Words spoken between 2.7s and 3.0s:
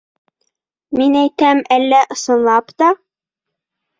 та...